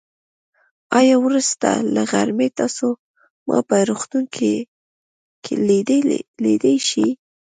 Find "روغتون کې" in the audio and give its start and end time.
3.89-4.53